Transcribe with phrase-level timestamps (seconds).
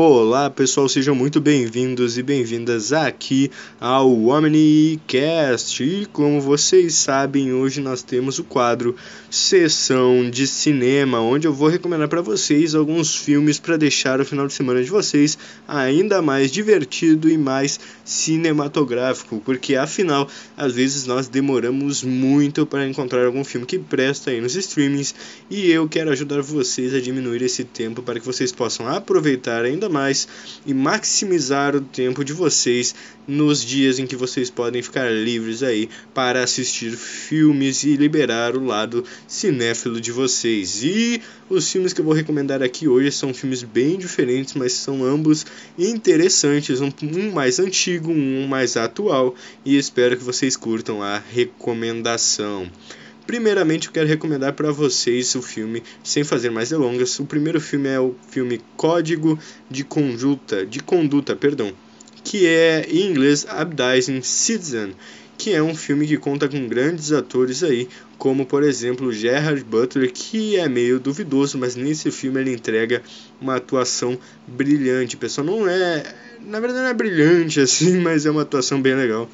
[0.00, 3.50] Olá pessoal, sejam muito bem-vindos e bem-vindas aqui
[3.80, 5.82] ao OmniCast.
[5.82, 8.94] E como vocês sabem, hoje nós temos o quadro
[9.28, 14.46] Sessão de Cinema, onde eu vou recomendar para vocês alguns filmes para deixar o final
[14.46, 15.36] de semana de vocês
[15.66, 23.26] ainda mais divertido e mais cinematográfico, porque afinal, às vezes nós demoramos muito para encontrar
[23.26, 25.12] algum filme que presta aí nos streamings
[25.50, 29.87] e eu quero ajudar vocês a diminuir esse tempo para que vocês possam aproveitar ainda
[29.88, 30.28] ainda mais
[30.64, 32.94] e maximizar o tempo de vocês
[33.26, 38.64] nos dias em que vocês podem ficar livres aí para assistir filmes e liberar o
[38.64, 40.82] lado cinéfilo de vocês.
[40.84, 41.20] E
[41.50, 45.44] os filmes que eu vou recomendar aqui hoje são filmes bem diferentes, mas são ambos
[45.78, 52.70] interessantes, um, um mais antigo, um mais atual, e espero que vocês curtam a recomendação.
[53.28, 57.18] Primeiramente, eu quero recomendar para vocês o filme, sem fazer mais delongas.
[57.20, 59.38] O primeiro filme é o filme Código
[59.70, 61.70] de Conduta, de Conduta, perdão,
[62.24, 64.94] que é em inglês Abdizing Citizen,
[65.36, 67.86] que é um filme que conta com grandes atores aí,
[68.16, 73.02] como por exemplo Gerard Butler, que é meio duvidoso, mas nesse filme ele entrega
[73.38, 75.18] uma atuação brilhante.
[75.18, 76.02] Pessoal, não é,
[76.40, 79.28] na verdade não é brilhante assim, mas é uma atuação bem legal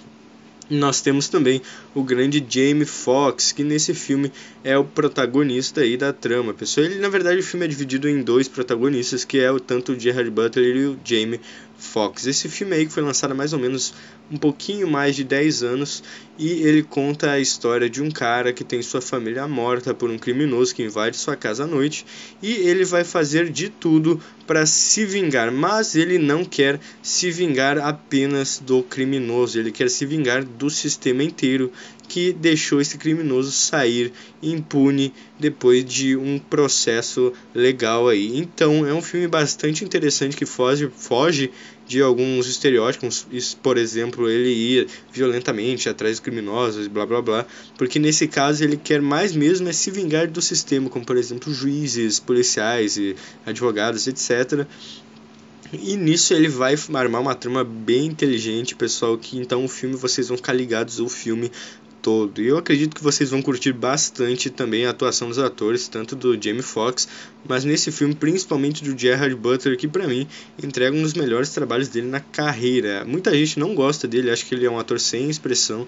[0.70, 1.60] nós temos também
[1.94, 6.54] o grande Jamie Foxx, que nesse filme é o protagonista aí da trama.
[6.54, 9.92] Pessoal, ele na verdade o filme é dividido em dois protagonistas, que é o tanto
[9.92, 11.40] o Gerard Butler e o Jamie
[11.78, 12.26] Foxx.
[12.26, 13.94] Esse filme aí que foi lançado há mais ou menos
[14.30, 16.02] um pouquinho mais de 10 anos
[16.38, 20.18] e ele conta a história de um cara que tem sua família morta por um
[20.18, 22.06] criminoso que invade sua casa à noite
[22.42, 27.78] e ele vai fazer de tudo para se vingar, mas ele não quer se vingar
[27.78, 31.72] apenas do criminoso, ele quer se vingar do sistema inteiro
[32.08, 38.38] que deixou esse criminoso sair impune depois de um processo legal aí.
[38.38, 41.50] Então é um filme bastante interessante que foge, foge
[41.86, 43.26] de alguns estereótipos,
[43.62, 47.46] por exemplo, ele ir violentamente atrás dos criminosos, blá blá blá,
[47.76, 51.52] porque nesse caso ele quer mais mesmo é se vingar do sistema, como por exemplo
[51.52, 53.14] juízes, policiais e
[53.44, 54.66] advogados, etc.
[55.72, 60.28] E nisso ele vai armar uma trama bem inteligente, pessoal, que então o filme vocês
[60.28, 61.50] vão ficar ligados o filme
[62.04, 62.42] todo.
[62.42, 66.40] E eu acredito que vocês vão curtir bastante também a atuação dos atores, tanto do
[66.40, 67.08] Jamie Foxx,
[67.48, 70.28] mas nesse filme principalmente do Gerard Butler, que para mim
[70.62, 73.06] entrega um dos melhores trabalhos dele na carreira.
[73.06, 75.86] Muita gente não gosta dele, acha que ele é um ator sem expressão.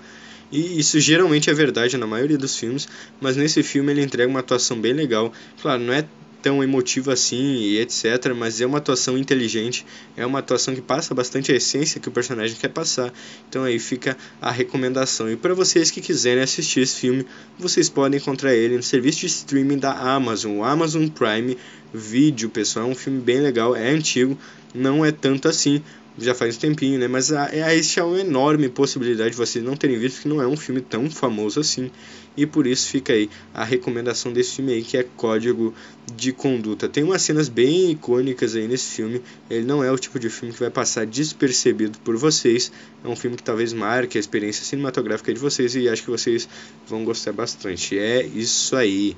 [0.50, 2.88] E isso geralmente é verdade na maioria dos filmes,
[3.20, 5.30] mas nesse filme ele entrega uma atuação bem legal.
[5.60, 6.06] Claro, não é
[6.46, 9.84] tão emotivo assim e etc, mas é uma atuação inteligente,
[10.16, 13.12] é uma atuação que passa bastante a essência que o personagem quer passar.
[13.48, 15.28] Então aí fica a recomendação.
[15.28, 17.26] E para vocês que quiserem assistir esse filme,
[17.58, 21.58] vocês podem encontrar ele no serviço de streaming da Amazon, o Amazon Prime
[21.92, 22.86] Video, pessoal.
[22.86, 24.38] É um filme bem legal, é antigo,
[24.72, 25.82] não é tanto assim,
[26.18, 27.08] já faz um tempinho, né?
[27.08, 30.46] Mas a, a, existe uma enorme possibilidade de vocês não terem visto que não é
[30.46, 31.90] um filme tão famoso assim.
[32.36, 35.74] E por isso fica aí a recomendação desse filme aí, que é Código
[36.14, 36.86] de Conduta.
[36.86, 39.22] Tem umas cenas bem icônicas aí nesse filme.
[39.48, 42.70] Ele não é o tipo de filme que vai passar despercebido por vocês.
[43.02, 46.46] É um filme que talvez marque a experiência cinematográfica de vocês e acho que vocês
[46.86, 47.98] vão gostar bastante.
[47.98, 49.16] É isso aí.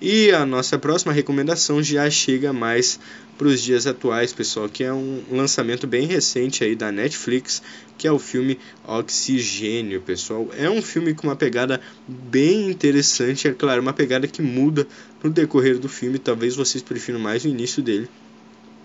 [0.00, 2.98] E a nossa próxima recomendação já chega mais
[3.36, 7.62] para os dias atuais, pessoal, que é um lançamento bem recente aí da Netflix,
[7.98, 10.48] que é o filme Oxigênio, pessoal.
[10.56, 14.86] É um filme com uma pegada bem interessante, é claro, uma pegada que muda
[15.22, 18.08] no decorrer do filme, talvez vocês prefiram mais o início dele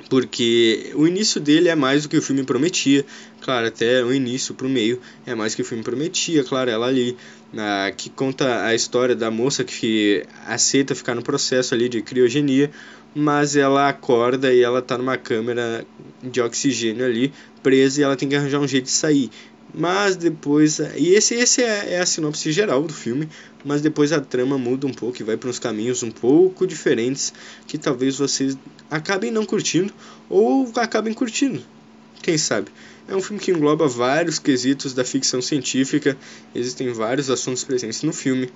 [0.09, 3.05] porque o início dele é mais do que o filme prometia,
[3.41, 6.69] claro, até o início para o meio é mais do que o filme prometia, claro,
[6.69, 7.17] ela ali
[7.95, 12.69] que conta a história da moça que aceita ficar no processo ali de criogenia,
[13.13, 15.85] mas ela acorda e ela está numa câmera
[16.21, 17.31] de oxigênio ali
[17.63, 19.31] presa e ela tem que arranjar um jeito de sair.
[19.77, 20.79] Mas depois.
[20.79, 23.27] E esse, esse é, é a sinopse geral do filme.
[23.63, 27.33] Mas depois a trama muda um pouco e vai para uns caminhos um pouco diferentes
[27.67, 28.57] que talvez vocês
[28.89, 29.91] acabem não curtindo
[30.29, 31.61] ou acabem curtindo.
[32.21, 32.69] Quem sabe?
[33.07, 36.17] É um filme que engloba vários quesitos da ficção científica,
[36.55, 38.51] existem vários assuntos presentes no filme.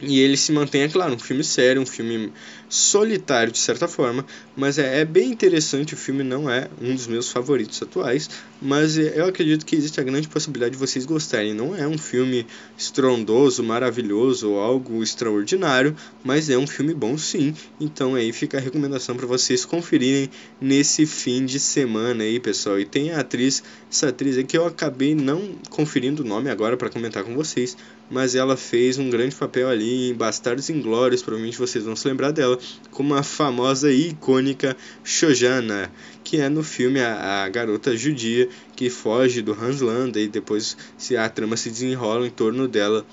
[0.00, 2.32] E ele se mantém, é claro, um filme sério, um filme
[2.68, 4.24] solitário de certa forma,
[4.56, 5.94] mas é, é, bem interessante.
[5.94, 8.30] O filme não é um dos meus favoritos atuais,
[8.62, 11.52] mas é, eu acredito que existe a grande possibilidade de vocês gostarem.
[11.52, 12.46] Não é um filme
[12.76, 17.52] estrondoso, maravilhoso ou algo extraordinário, mas é um filme bom sim.
[17.80, 20.30] Então aí fica a recomendação para vocês conferirem
[20.60, 22.78] nesse fim de semana aí, pessoal.
[22.78, 26.88] E tem a atriz, essa atriz aqui eu acabei não conferindo o nome agora para
[26.88, 27.76] comentar com vocês,
[28.10, 32.06] mas ela fez um grande papel ali aí em Bastardos Inglórios, provavelmente vocês vão se
[32.06, 32.58] lembrar dela,
[32.90, 35.90] como a famosa e icônica Shojana,
[36.22, 40.76] que é no filme a, a garota judia que foge do Hans Landa e depois
[40.96, 43.04] se a trama se desenrola em torno dela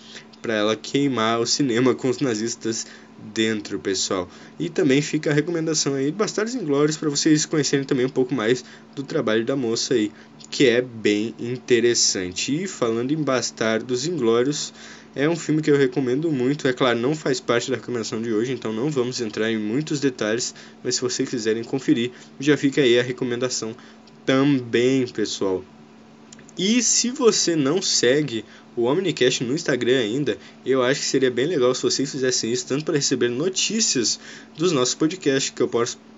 [0.42, 2.86] para ela queimar o cinema com os nazistas
[3.34, 4.30] dentro, pessoal.
[4.60, 8.34] E também fica a recomendação aí de Bastardos Inglórios para vocês conhecerem também um pouco
[8.34, 8.64] mais
[8.96, 10.12] do trabalho da moça aí,
[10.52, 12.64] que é bem interessante.
[12.64, 14.74] E falando em Bastardos Inglórios,
[15.16, 16.68] é um filme que eu recomendo muito.
[16.68, 20.00] É claro, não faz parte da recomendação de hoje, então não vamos entrar em muitos
[20.02, 20.54] detalhes,
[20.84, 23.76] mas se vocês quiserem conferir, já fica aí a recomendação
[24.26, 25.64] também, pessoal.
[26.58, 28.46] E se você não segue
[28.76, 32.68] o Omnicast no Instagram ainda, eu acho que seria bem legal se vocês fizessem isso,
[32.68, 34.20] tanto para receber notícias
[34.58, 35.70] dos nossos podcasts que eu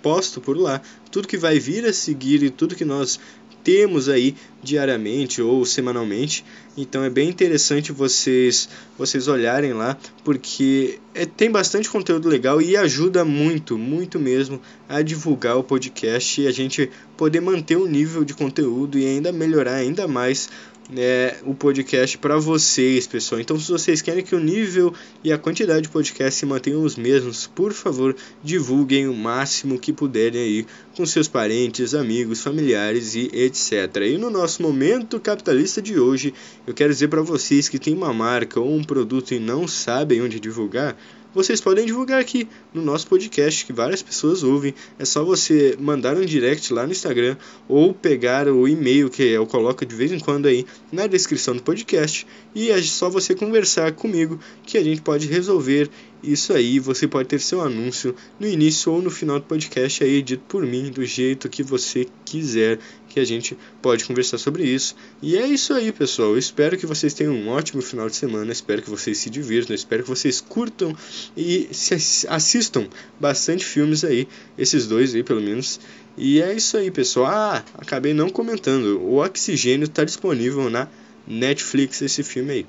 [0.01, 3.19] posto por lá, tudo que vai vir a seguir e tudo que nós
[3.67, 4.33] temos aí
[4.63, 6.45] diariamente ou semanalmente.
[6.77, 12.77] Então é bem interessante vocês vocês olharem lá, porque é, tem bastante conteúdo legal e
[12.77, 18.23] ajuda muito, muito mesmo a divulgar o podcast e a gente poder manter o nível
[18.23, 20.49] de conteúdo e ainda melhorar ainda mais
[20.95, 23.41] é, o podcast para vocês, pessoal.
[23.41, 24.93] Então, se vocês querem que o nível
[25.23, 29.91] e a quantidade de podcast se mantenham os mesmos, por favor, divulguem o máximo que
[29.91, 33.97] puderem aí com seus parentes, amigos, familiares e etc.
[34.05, 36.33] E no nosso momento capitalista de hoje,
[36.65, 40.21] eu quero dizer para vocês que tem uma marca ou um produto e não sabem
[40.21, 40.95] onde divulgar,
[41.37, 44.73] vocês podem divulgar aqui no nosso podcast, que várias pessoas ouvem.
[44.97, 47.37] É só você mandar um direct lá no Instagram
[47.69, 51.61] ou pegar o e-mail que eu coloco de vez em quando aí na descrição do
[51.61, 52.25] podcast
[52.55, 55.91] e é só você conversar comigo que a gente pode resolver
[56.23, 56.79] isso aí.
[56.79, 60.65] Você pode ter seu anúncio no início ou no final do podcast aí dito por
[60.65, 64.95] mim do jeito que você quiser que a gente pode conversar sobre isso.
[65.21, 66.29] E é isso aí, pessoal.
[66.29, 68.51] Eu espero que vocês tenham um ótimo final de semana.
[68.51, 69.75] Espero que vocês se divirtam.
[69.75, 70.95] Espero que vocês curtam
[71.35, 71.69] e
[72.29, 72.87] assistam
[73.19, 74.27] bastante filmes aí.
[74.57, 75.79] Esses dois aí, pelo menos.
[76.17, 77.27] E é isso aí, pessoal.
[77.27, 78.99] Ah, acabei não comentando.
[79.01, 80.87] O Oxigênio está disponível na
[81.27, 82.65] Netflix, esse filme aí.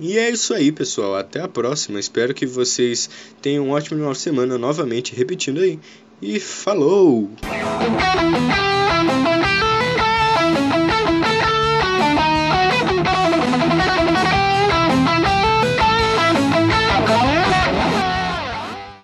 [0.00, 1.16] E é isso aí, pessoal.
[1.16, 2.00] Até a próxima.
[2.00, 3.08] Espero que vocês
[3.40, 5.78] tenham um ótimo final de semana novamente, repetindo aí.
[6.20, 7.30] E falou!